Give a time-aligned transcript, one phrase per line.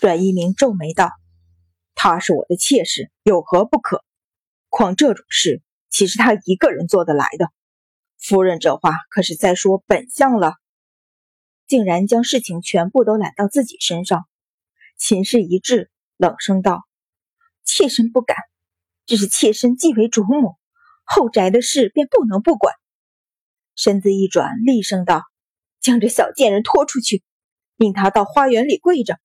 [0.00, 1.10] 阮一鸣皱眉道
[1.94, 4.04] ：“她是我的妾室，有何不可？
[4.68, 7.48] 况这种事，岂是他一个人做得来的？
[8.18, 10.54] 夫人这话可是在说本相了。”
[11.66, 14.26] 竟然将事情全部都揽到自己身上。
[14.98, 16.82] 秦氏一滞，冷声道
[17.64, 18.36] ：“妾身不敢，
[19.06, 20.56] 只是妾身既为主母，
[21.04, 22.74] 后宅的事便不能不管。”
[23.76, 25.22] 身子一转，厉声道
[25.80, 27.22] ：“将这小贱人拖出去，
[27.76, 29.18] 命他到花园里跪着，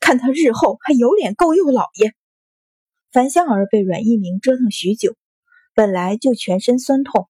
[0.00, 2.14] 看他日后还有脸勾诱老爷。”
[3.10, 5.16] 樊香儿被阮一鸣折腾许久，
[5.74, 7.28] 本来就全身酸痛，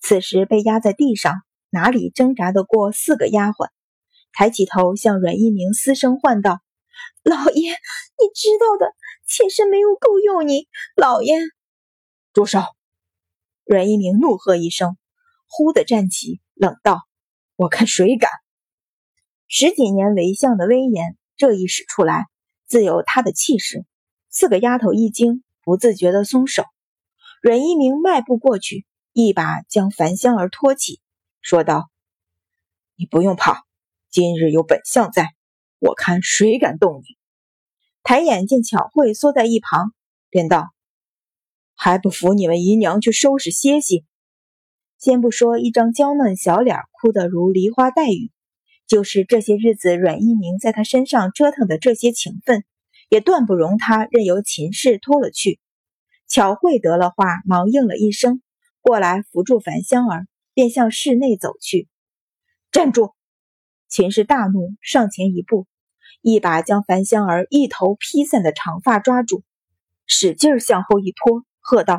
[0.00, 3.68] 此时被压在地上，哪里挣扎得过四个丫鬟？
[4.32, 6.60] 抬起头向阮一鸣嘶声唤道
[7.22, 8.92] ：“老爷，你知道的，
[9.26, 10.68] 妾身没有勾诱你。
[10.96, 11.36] 老爷，
[12.32, 12.60] 住手！”
[13.64, 14.96] 阮一鸣怒喝一声。
[15.48, 17.02] 忽地站起，冷道
[17.56, 18.30] ：“我看谁敢！”
[19.48, 22.26] 十几年为相的威严，这一使出来，
[22.66, 23.86] 自有他的气势。
[24.28, 26.64] 四个丫头一惊，不自觉地松手。
[27.40, 31.00] 阮一鸣迈步过去，一把将樊香儿托起，
[31.40, 31.88] 说道
[32.94, 33.64] ：“你不用怕，
[34.10, 35.28] 今日有本相在，
[35.78, 37.16] 我看谁敢动你。”
[38.04, 39.94] 抬眼见巧慧缩在一旁，
[40.28, 40.68] 便道
[41.74, 44.04] ：“还不扶你们姨娘去收拾歇息。”
[45.00, 48.30] 先不说一张娇嫩小脸哭得如梨花带雨，
[48.90, 52.64] 就是这些日子阮一鸣在他身上折腾的这些情分，
[53.08, 55.60] 也断不容他任由秦氏拖了去。
[56.26, 58.42] 巧慧得了话，忙应了一声，
[58.80, 61.86] 过来扶住樊香儿，便向室内走去。
[62.72, 63.14] 站住！
[63.88, 65.68] 秦氏大怒，上前一步，
[66.20, 69.44] 一把将樊香儿一头披散的长发抓住，
[70.04, 71.96] 使劲向后一拖，喝道：“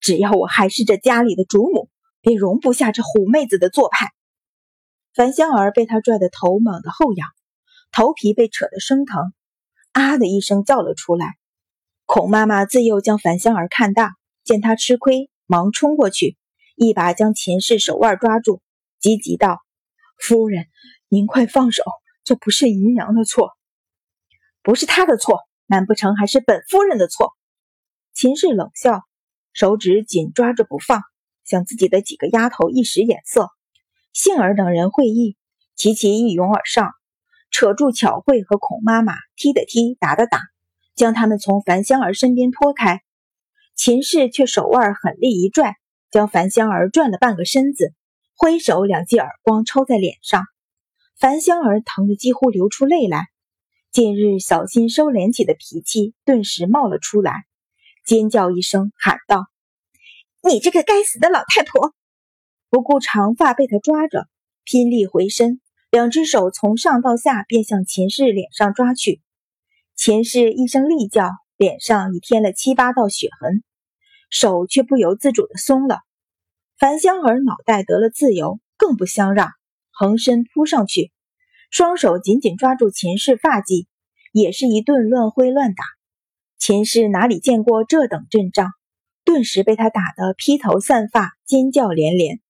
[0.00, 1.88] 只要我还是这家里的主母！”
[2.20, 4.08] 便容不下这虎妹子的做派。
[5.14, 7.28] 樊香儿被他拽得头猛地后仰，
[7.92, 9.32] 头皮被扯得生疼，
[9.92, 11.36] 啊的一声叫了出来。
[12.04, 16.36] 孔妈妈自幼将樊香儿看大，见她吃亏，忙冲过去，
[16.74, 18.60] 一把将秦氏手腕抓住，
[18.98, 19.60] 急急道
[20.18, 20.66] ：“夫人，
[21.08, 21.84] 您快放手，
[22.24, 23.52] 这不是姨娘的错，
[24.62, 27.32] 不是她的错，难不成还是本夫人的错？”
[28.14, 29.04] 秦氏冷笑，
[29.52, 31.02] 手指紧抓着不放。
[31.44, 33.50] 向自己的几个丫头一使眼色，
[34.14, 35.36] 杏儿等人会意，
[35.74, 36.92] 齐齐一拥而上，
[37.50, 40.40] 扯住巧慧和孔妈妈，踢的踢，打的打，
[40.94, 43.00] 将他们从樊香儿身边拖开。
[43.74, 45.74] 秦氏却手腕狠力一拽，
[46.12, 47.92] 将樊香儿转了半个身子，
[48.36, 50.44] 挥手两记耳光抽在脸上。
[51.18, 53.26] 樊香儿疼得几乎流出泪来，
[53.90, 57.32] 近日小心收敛起的脾气顿时冒了出来，
[58.06, 59.46] 尖叫一声，喊道。
[60.40, 61.92] 你这个该死的老太婆！
[62.74, 64.26] 不顾长发被他抓着，
[64.64, 65.60] 拼力回身，
[65.92, 69.20] 两只手从上到下便向秦氏脸上抓去。
[69.94, 73.62] 秦氏一声厉叫，脸上已添了七八道血痕，
[74.28, 76.00] 手却不由自主的松了。
[76.76, 79.50] 樊香儿脑袋得了自由，更不相让，
[79.92, 81.12] 横身扑上去，
[81.70, 83.86] 双手紧紧抓住秦氏发髻，
[84.32, 85.84] 也是一顿乱挥乱打。
[86.58, 88.72] 秦氏哪里见过这等阵仗？
[89.24, 92.40] 顿时被他打得披头散发，尖叫连连。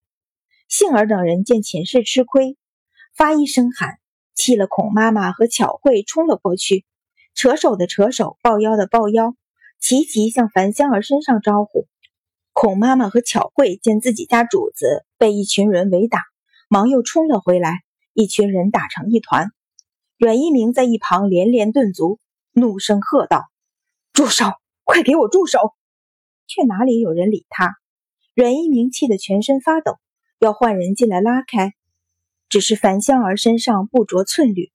[0.76, 2.58] 杏儿等人见秦氏吃亏，
[3.16, 4.00] 发一声喊，
[4.34, 6.84] 气了孔妈妈和巧慧冲了过去，
[7.32, 9.36] 扯手的扯手，抱腰的抱腰，
[9.78, 11.86] 齐齐向樊香儿身上招呼。
[12.52, 16.22] 孔妈妈和巧慧见自己家主子被一群人围打，
[16.68, 19.52] 忙又冲了回来，一群人打成一团。
[20.18, 22.18] 阮一鸣在一旁连连顿足，
[22.50, 23.44] 怒声喝道
[24.12, 24.46] ：“住手！
[24.82, 25.60] 快给我住手！”
[26.48, 27.76] 却哪里有人理他？
[28.34, 29.98] 阮一鸣气得全身发抖，
[30.44, 31.72] 要换人进来拉开。
[32.50, 34.70] 只是樊香儿身上不着寸缕，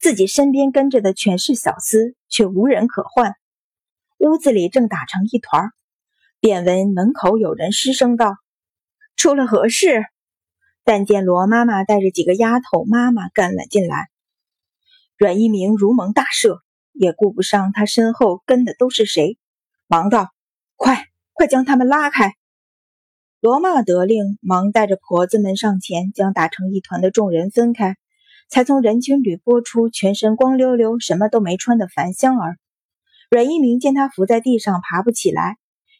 [0.00, 3.34] 自己身边跟着的全是小厮，却无人可换。
[4.18, 5.70] 屋子里正打成一团，
[6.40, 8.34] 便闻门口有人失声道
[9.16, 10.04] ：“出了何事？”
[10.84, 14.08] 但见罗妈妈带着几个丫头妈妈赶了进来。
[15.16, 16.58] 阮一鸣如蒙大赦，
[16.92, 19.38] 也顾不上他身后跟的都是谁，
[19.86, 20.30] 忙道
[20.76, 22.34] ：“快！”快将他们拉开！
[23.42, 27.96] 罗妈得令，忙带着婆子们上前，将打成一团的众人分开，
[28.48, 32.56] 才从人群里拨出全身光溜溜、什么都没穿的樊香儿。
[33.30, 35.56] 阮一鸣见她伏在地上爬不起来，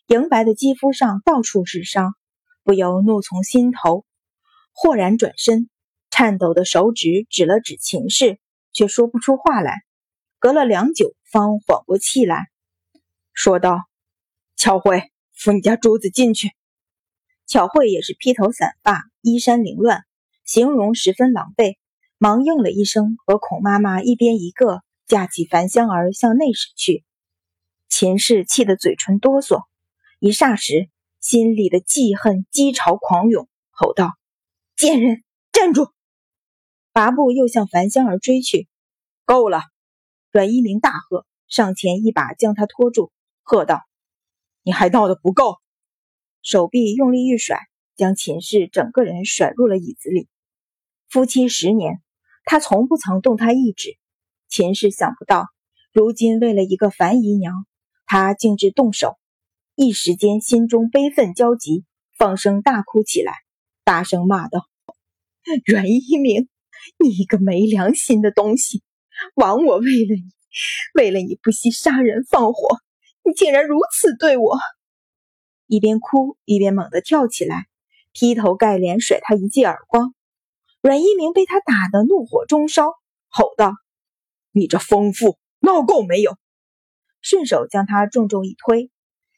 [0.06, 2.15] 莹白的肌肤上到处是伤，
[2.62, 4.05] 不由怒从心头，
[4.73, 5.69] 豁然转身，
[6.11, 8.39] 颤抖的手指指了指秦氏，
[8.73, 9.83] 却说不出话来。
[10.39, 12.47] 隔了良久，方缓过气来
[13.33, 13.81] 说道
[14.55, 16.53] ：“巧慧。”扶你家主子进去。
[17.53, 20.07] 巧慧也是披头散发，衣衫凌乱，
[20.43, 21.77] 形容十分狼狈，
[22.17, 27.05] 忙应了一声，和孔妈妈一边一个，架起樊香儿向内室去。
[27.91, 29.65] 秦氏气得嘴唇哆嗦，
[30.19, 30.89] 一霎时
[31.21, 34.13] 心里的记恨激潮狂涌，吼道
[34.75, 35.23] ：“贱人，
[35.53, 35.89] 站住！”
[36.95, 38.67] 拔步又向樊香儿追去。
[39.27, 39.61] 够了！
[40.31, 43.13] 阮一鸣大喝，上前一把将他拖住，
[43.43, 43.83] 喝道
[44.65, 45.59] ：“你还闹得不够！”
[46.43, 47.59] 手臂用力一甩，
[47.97, 50.29] 将秦氏整个人甩入了椅子里。
[51.09, 52.03] 夫妻十年，
[52.44, 53.97] 他从不曾动他一指。
[54.49, 55.47] 秦氏想不到，
[55.93, 57.65] 如今为了一个樊姨娘，
[58.06, 59.17] 他竟至动手。
[59.77, 61.85] 一时间，心中悲愤交集，
[62.19, 63.33] 放声大哭起来，
[63.85, 64.67] 大声骂道
[65.65, 66.49] ：“阮一鸣，
[66.99, 68.83] 你一个没良心的东西！
[69.37, 70.25] 枉我为了你，
[70.94, 72.79] 为了你不惜杀人放火，
[73.25, 74.59] 你竟然如此对我！”
[75.73, 77.65] 一边哭一边猛地跳起来，
[78.13, 80.15] 劈头盖脸甩他一记耳光。
[80.83, 82.89] 阮一鸣被他打得怒火中烧，
[83.31, 83.73] 吼道
[84.53, 86.37] ：“你这疯妇，闹够没有？”
[87.23, 88.91] 顺手将他重重一推，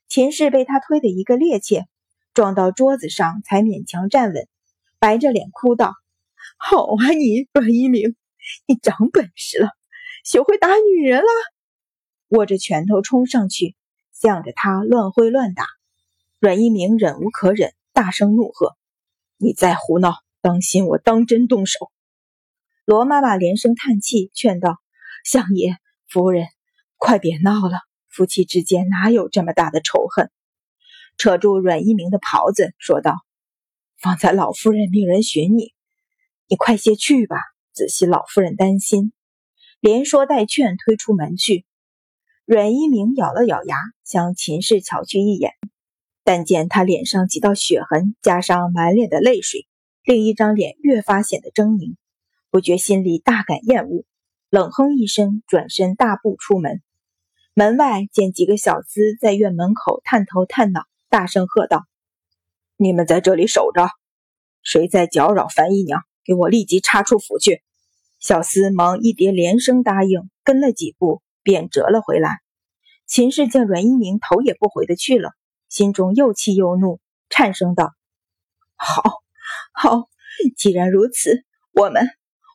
[0.08, 1.84] 秦氏被他推得一个趔趄，
[2.32, 4.48] 撞到桌子上才勉强站稳，
[4.98, 5.94] 白着脸哭道
[6.58, 8.16] ：“好啊，你阮一鸣，
[8.66, 9.68] 你长本事了，
[10.24, 11.28] 学会打女人了！”
[12.30, 13.76] 握着拳头冲上去，
[14.12, 15.64] 向着他乱挥乱打。
[16.44, 18.76] 阮一鸣忍无可忍，大声怒喝
[19.40, 21.90] ：“你再胡闹！”当心，我当真动手！
[22.84, 24.76] 罗妈妈连声叹气，劝道
[25.24, 26.46] ：“相爷夫人，
[26.98, 27.78] 快别闹了，
[28.10, 30.30] 夫妻之间哪有这么大的仇恨？”
[31.16, 33.14] 扯住阮一鸣的袍子，说道
[33.96, 35.72] ：“方才老夫人命人寻你，
[36.46, 37.38] 你快些去吧，
[37.72, 39.14] 仔细老夫人担心。”
[39.80, 41.64] 连说带劝，推出门去。
[42.44, 45.52] 阮一鸣咬了咬牙，向秦氏瞧去一眼，
[46.24, 49.66] 但见他脸上几道血痕，加上满脸的泪水。
[50.02, 51.94] 另一张脸越发显得狰狞，
[52.50, 54.04] 不觉心里大感厌恶，
[54.50, 56.82] 冷哼一声，转身大步出门。
[57.54, 61.84] 门外见几个小厮在院门口探头探脑，大声喝道
[62.76, 63.88] ：“你们在这里守着，
[64.62, 67.62] 谁在搅扰樊姨娘，给我立即插出府去！”
[68.18, 72.30] 小厮忙一叠连声答应，跟了几步便折了回来。
[73.06, 75.30] 秦氏见阮一鸣头也不回的去了，
[75.68, 77.94] 心中又气又怒，颤声道
[78.76, 79.22] ：“好。”
[79.76, 80.08] 好，
[80.56, 82.08] 既然如此，我们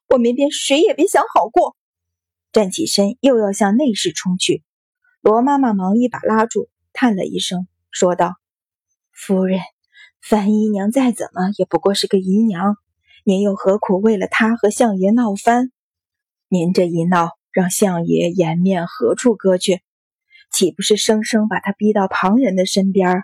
[0.08, 1.76] 我们便谁也别想好过。
[2.54, 4.64] 站起身，又要向内室冲去。
[5.22, 8.36] 罗妈妈忙一把拉住，叹了一声，说道
[9.12, 9.60] ：“夫人，
[10.22, 12.78] 樊姨娘再怎么也不过是个姨娘，
[13.26, 15.72] 您又何苦为了她和相爷闹翻？
[16.48, 19.84] 您这一闹，让相爷颜面何处搁去？
[20.60, 23.24] 岂不是生生把他逼到旁人的身边？”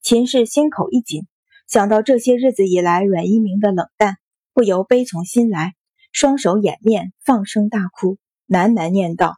[0.00, 1.26] 秦氏心口一紧。
[1.66, 4.16] 想到这些日子以来阮一鸣的冷淡，
[4.54, 5.74] 不由悲从心来，
[6.12, 8.16] 双手掩面，放声大哭，
[8.48, 9.36] 喃喃念道：“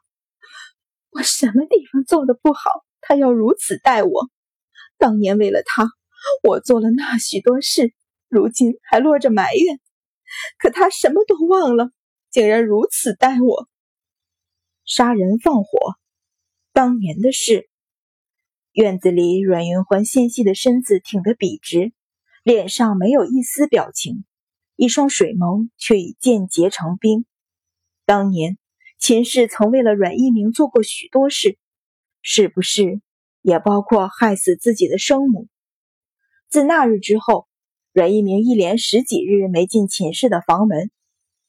[1.11, 2.71] 我什么地方做的不好？
[3.01, 4.31] 他要如此待我？
[4.97, 5.91] 当年为了他，
[6.45, 7.93] 我做了那许多事，
[8.29, 9.81] 如今还落着埋怨。
[10.57, 11.91] 可他什么都忘了，
[12.31, 13.69] 竟然如此待我，
[14.85, 15.97] 杀人放火，
[16.73, 17.69] 当年的事。”
[18.73, 21.93] 院子里，阮云欢纤细的身子挺得笔直。
[22.43, 24.25] 脸上没有一丝表情，
[24.75, 27.25] 一双水眸却已渐结成冰。
[28.05, 28.59] 当年
[28.99, 31.57] 秦氏曾为了阮一鸣做过许多事，
[32.20, 33.01] 是不是
[33.43, 35.46] 也包括害死自己的生母？
[36.49, 37.46] 自那日之后，
[37.93, 40.91] 阮一鸣一连十几日没进秦氏的房门，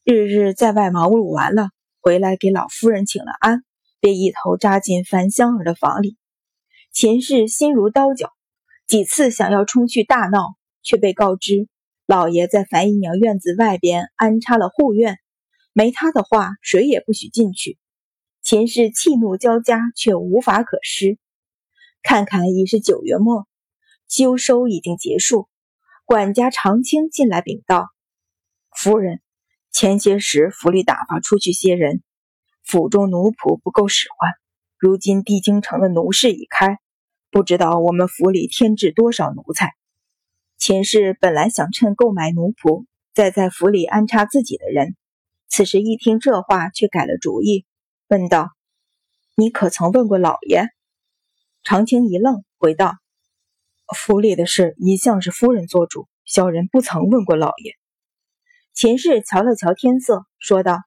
[0.04, 1.72] 日日在外忙碌完了，
[2.02, 3.64] 回来给老夫人请了安，
[4.04, 6.18] 便一头扎进樊香儿的房里。
[6.92, 8.34] 秦氏心如刀绞，
[8.86, 10.58] 几次想要冲去大闹。
[10.86, 11.70] 却被告知，
[12.06, 15.18] 老爷在樊姨娘院子外边安插了护院，
[15.72, 17.78] 没他的话，谁也不许进去。
[18.42, 21.18] 秦氏气怒交加，却无法可施。
[22.02, 23.48] 看看已是九月末，
[24.10, 25.48] 秋收已经结束。
[26.04, 27.88] 管家常青进来禀道
[28.76, 29.22] ：“夫人，
[29.72, 32.04] 前些时府里打发出去些人，
[32.64, 34.32] 府中奴仆不够使唤，
[34.78, 36.78] 如今帝京城的奴市已开，
[37.30, 39.72] 不知道我们府里添置多少奴才。”
[40.58, 44.96] 秦氏本来想趁购买奴仆，再在府里安插自己的人。
[45.50, 47.66] 此时一听这话，却改了主意，
[48.08, 48.50] 问道
[49.36, 50.70] ：“你可曾问过老爷？”
[51.64, 52.96] 长清一愣，回道
[53.96, 57.74] ：“府里的事一向是夫人做主，小人不曾问过老爷。”
[58.74, 60.80] 秦氏瞧了瞧天色，说道：“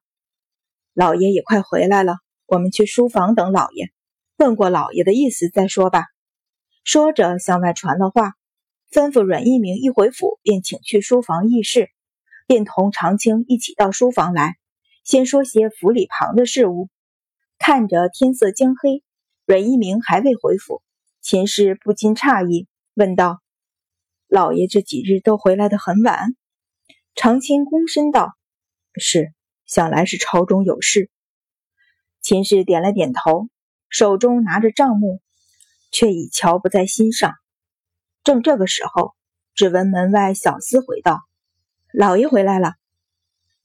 [0.97, 3.91] 老爷也快回来了，我们去书房等老爷，
[4.39, 6.07] 问过老爷的意思再说吧。”
[6.85, 8.33] 说着向外传了话。
[8.91, 11.91] 吩咐阮一鸣一回府，便请去书房议事，
[12.47, 14.55] 便同长青一起到书房来，
[15.05, 16.89] 先说些府里旁的事物，
[17.59, 19.03] 看着天色将黑，
[19.45, 20.83] 阮一鸣还未回府，
[21.21, 23.43] 秦氏不禁诧异，问道
[24.29, 26.37] ：“老爷这几日都回来的很晚？”
[27.17, 28.35] 长青躬身道
[28.99, 29.35] ：“是，
[29.67, 31.11] 想来是朝中有事。”
[32.23, 33.49] 秦氏点了点头，
[33.89, 35.21] 手中拿着账目，
[35.93, 37.35] 却已瞧不在心上。
[38.25, 39.15] 正这个时候，
[39.55, 41.21] 只闻门外小厮回道
[41.95, 42.75] ：“老爷回来了。”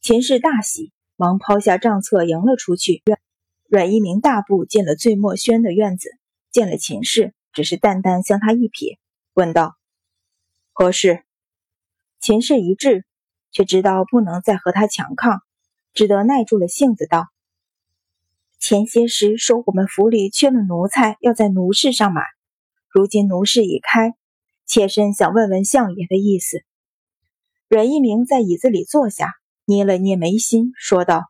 [0.01, 3.03] 秦氏大喜，忙抛下账册迎了出去。
[3.67, 6.09] 阮一鸣大步进了醉墨轩的院子，
[6.51, 8.97] 见了秦氏，只是淡淡向他一瞥，
[9.33, 9.75] 问道
[10.73, 11.23] ：“何事？”
[12.19, 13.05] 秦氏一滞，
[13.51, 15.41] 却知道不能再和他强抗，
[15.93, 17.27] 只得耐住了性子道
[18.59, 22.23] ：“前些时说我们府里缺了奴才，要在奴氏上买，
[22.89, 24.13] 如今奴氏已开。”
[24.65, 26.63] 妾身想问问相爷的意思。
[27.67, 29.33] 阮一鸣在椅子里坐下，
[29.65, 31.25] 捏了捏眉心，说道：“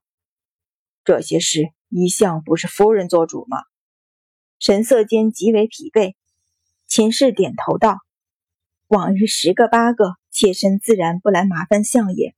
[1.03, 3.58] 这些事一向不是夫人做主吗？”
[4.60, 6.13] 神色间极为疲惫。
[6.86, 7.98] 秦氏点头道
[8.89, 12.36] ：“往日十个八个，妾身自然不来麻烦相爷。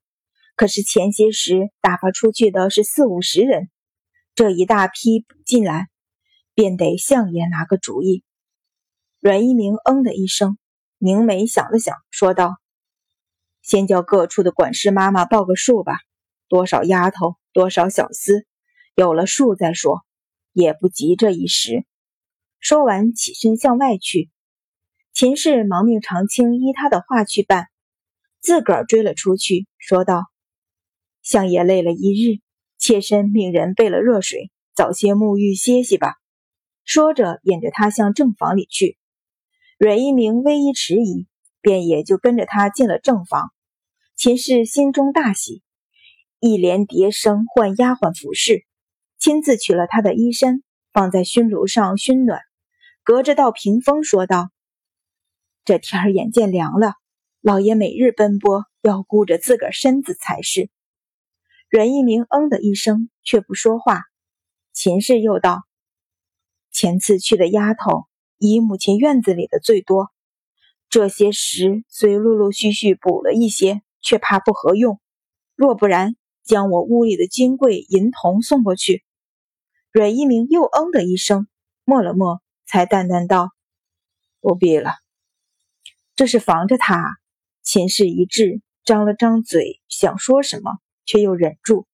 [0.56, 3.70] 可是前些时打发出去的是四五十人，
[4.36, 5.90] 这一大批补进来，
[6.54, 8.24] 便得相爷拿个主意。”
[9.22, 10.58] 阮一鸣嗯的一声。
[11.00, 12.56] 凝眉想了想，说道
[13.62, 15.98] ：“先叫各处的管事妈妈报个数吧，
[16.48, 18.46] 多少丫头，多少小厮，
[18.96, 20.06] 有了数再说，
[20.54, 21.84] 也不急这一时。”
[22.58, 24.32] 说完，起身向外去。
[25.12, 27.68] 秦氏忙命长青依他的话去办，
[28.40, 30.32] 自个儿追了出去，说道
[31.24, 32.42] ：“相爷累了一日，
[32.78, 36.16] 妾身命人备了热水，早些沐浴歇息吧。”
[36.86, 38.98] 说着，引着他向正房里去。
[39.80, 41.28] 阮一鸣微一迟疑，
[41.62, 43.54] 便也就跟着他进了正房。
[44.18, 45.64] 秦氏心中大喜，
[46.40, 48.66] 一连叠声唤丫鬟服侍，
[49.18, 50.62] 亲自取了他的衣衫
[50.92, 52.42] 放在熏炉上熏暖，
[53.02, 54.50] 隔着道屏风说道
[55.64, 56.96] ：“这天儿眼见凉了，
[57.40, 60.70] 老爷每日奔波，要顾着自个儿身子才是。”
[61.76, 64.04] 阮一鸣嗯的一声，却不说话。
[64.74, 65.64] 秦氏又道
[66.70, 68.06] ：“前次去的丫头。”
[68.38, 70.12] 以母亲院子里的最多，
[70.88, 75.02] 这些时虽陆陆续续补了一些，却怕不合用。
[75.56, 79.04] 若不然，将我屋里的金柜银铜送过去。
[79.92, 81.48] 阮一鸣又嗯的一声，
[81.84, 83.50] 默了默，才淡淡道
[84.42, 84.92] ：“不必了。”
[86.16, 87.18] 这是防着他。
[87.64, 91.88] 秦氏一滞，张了张嘴，想说什么，却又忍住，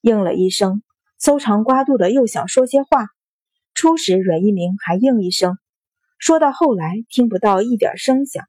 [0.00, 0.82] 应了一声，
[1.18, 3.08] 搜肠刮肚的又想说些话。
[3.74, 5.58] 初时，阮一鸣还应一声。
[6.18, 8.44] 说到后来，听不到一点声响，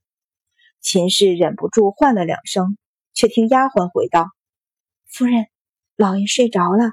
[0.81, 2.77] 秦氏忍不住唤了两声，
[3.13, 4.27] 却听丫鬟回道
[5.11, 5.47] ：“夫人，
[5.95, 6.91] 老爷睡着了。”